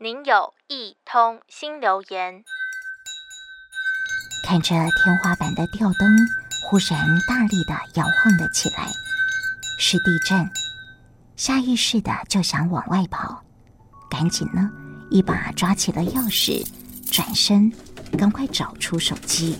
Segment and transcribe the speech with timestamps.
[0.00, 2.44] 您有一通新留言。
[4.46, 6.16] 看着天花板的吊灯
[6.68, 8.86] 忽然大力的摇晃了起来，
[9.76, 10.48] 是地震，
[11.34, 13.42] 下意识的就想往外跑，
[14.08, 14.70] 赶紧呢
[15.10, 16.64] 一把抓起了钥匙，
[17.10, 17.68] 转身
[18.16, 19.58] 赶快找出手机。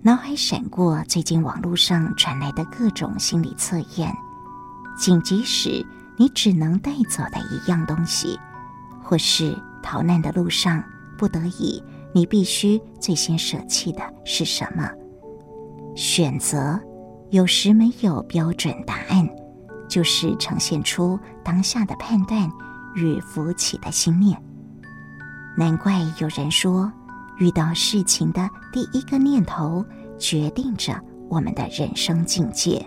[0.00, 4.16] 脑海闪过最近网络上传来的各种心理测验，
[4.96, 5.84] 紧急时
[6.16, 8.38] 你只能带走的一样东西。
[9.08, 10.82] 或是逃难的路上，
[11.16, 11.80] 不得已，
[12.12, 14.90] 你必须最先舍弃的是什么？
[15.94, 16.76] 选择
[17.30, 19.24] 有时没有标准答案，
[19.88, 22.50] 就是呈现出当下的判断
[22.96, 24.36] 与浮起的心念。
[25.56, 26.90] 难怪有人说，
[27.38, 29.84] 遇到事情的第一个念头，
[30.18, 32.84] 决定着我们的人生境界，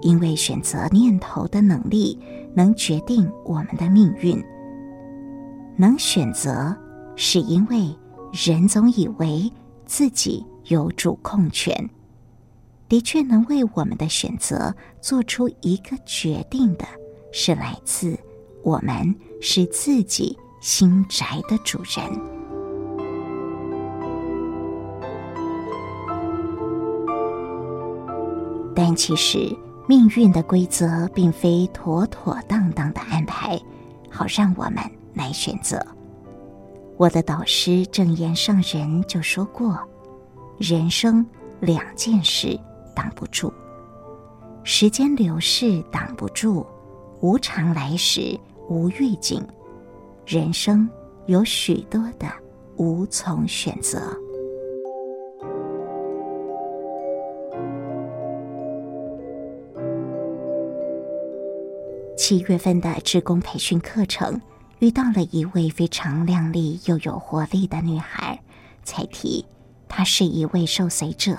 [0.00, 2.18] 因为选择念头的能力，
[2.54, 4.42] 能决定我们的命运。
[5.76, 6.74] 能选择，
[7.16, 7.94] 是因为
[8.32, 9.50] 人总以为
[9.84, 11.90] 自己有主控权。
[12.88, 16.86] 的确，能为我们的选择做出一个决定的，
[17.32, 18.18] 是来自
[18.62, 22.04] 我们是自己心宅的主人。
[28.74, 29.54] 但其实，
[29.88, 33.60] 命运的规则并非妥妥当当的安排，
[34.10, 34.82] 好让我们。
[35.16, 35.84] 来选择。
[36.96, 39.76] 我的导师证严上人就说过
[40.60, 41.26] ：“人生
[41.60, 42.58] 两件事
[42.94, 43.52] 挡不住，
[44.62, 46.66] 时间流逝挡不住，
[47.20, 49.46] 无常来时无预警，
[50.26, 50.88] 人生
[51.26, 52.26] 有许多的
[52.76, 54.00] 无从选择。”
[62.16, 64.40] 七月份的职工培训课程。
[64.78, 68.38] 遇到了一位非常靓丽又有活力的女孩，
[68.84, 69.44] 才提
[69.88, 71.38] 她是一位受随者，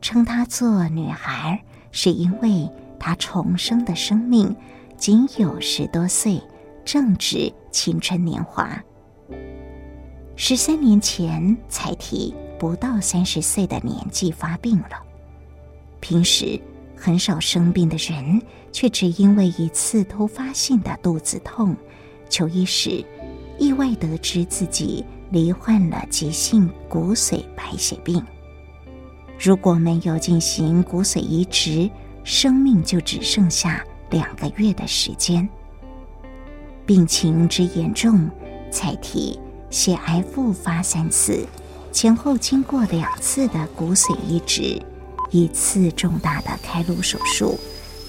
[0.00, 1.62] 称她做女孩，
[1.92, 4.56] 是因为她重生的生命
[4.96, 6.40] 仅有十多岁，
[6.82, 8.82] 正值青春年华。
[10.34, 15.02] 十三年前才提不到三十岁的年纪发病了，
[16.00, 16.58] 平时
[16.96, 18.40] 很少生病的人，
[18.72, 21.76] 却只因为一次突发性的肚子痛。
[22.28, 23.04] 求医时，
[23.58, 28.24] 意外得知自己罹患了急性骨髓白血病。
[29.38, 31.90] 如果没有进行骨髓移植，
[32.24, 35.48] 生命就只剩下两个月的时间。
[36.84, 38.30] 病情之严重，
[38.70, 39.38] 才提
[39.70, 41.46] 血癌复发三次，
[41.92, 44.80] 前后经过两次的骨髓移植，
[45.30, 47.58] 一次重大的开颅手术，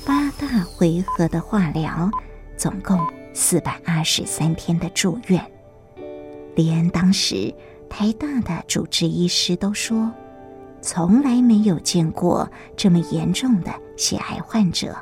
[0.06, 2.10] 八大回合的化疗，
[2.56, 3.17] 总共。
[3.40, 5.40] 四百二十三天的住院，
[6.56, 7.54] 连当时
[7.88, 10.12] 台大的主治医师都说，
[10.82, 14.98] 从来没有见过这么严重的血癌患者。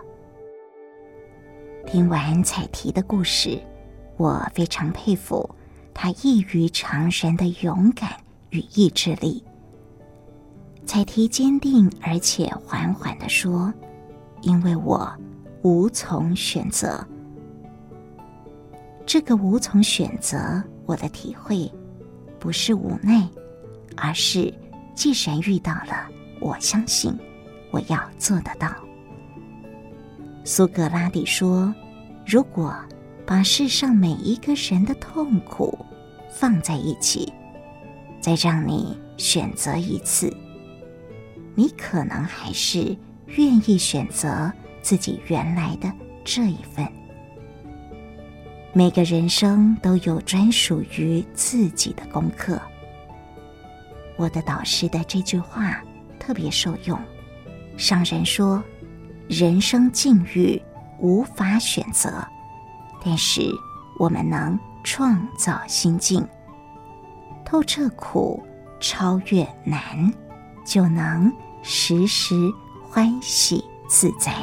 [1.88, 3.58] 听完彩提的故事，
[4.18, 5.50] 我非常佩服
[5.94, 8.10] 他异于常人的勇敢
[8.50, 9.42] 与意志力。
[10.86, 13.74] 彩提坚定而且缓缓地说
[14.44, 15.10] ：“因为我
[15.62, 17.02] 无从选择。”
[19.06, 21.72] 这个无从选择，我的体会
[22.40, 23.28] 不是无奈，
[23.96, 24.52] 而是
[24.96, 26.10] 既然遇到了，
[26.42, 27.16] 我相信
[27.72, 28.76] 我要做得到。
[30.44, 31.74] 苏格拉底说
[32.26, 32.76] ：“如果
[33.28, 35.78] 把世上每一个人的痛苦
[36.30, 37.32] 放在一起，
[38.20, 40.36] 再让你选择一次，
[41.54, 44.52] 你可能还是愿意选择
[44.82, 45.92] 自己原来的
[46.24, 46.88] 这一份。”
[48.78, 52.62] 每个人生都有专属于自己的功课。
[54.18, 55.82] 我的导师的这句话
[56.20, 57.00] 特别受用。
[57.78, 58.62] 上人说
[59.30, 60.62] ：“人生境遇
[61.00, 62.22] 无法选择，
[63.02, 63.44] 但是
[63.98, 66.28] 我们能创造心境，
[67.46, 68.44] 透彻苦，
[68.82, 70.14] 超越难，
[70.66, 71.32] 就能
[71.64, 72.36] 时时
[72.84, 74.34] 欢喜自在。”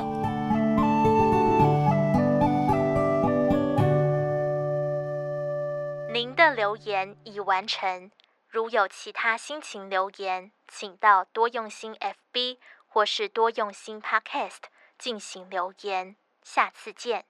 [6.51, 8.11] 的留言已完成。
[8.49, 14.65] 如有其他心情留言，请到多用心 FB 或是多用心 Podcast
[14.99, 16.17] 进行留言。
[16.43, 17.25] 下次见。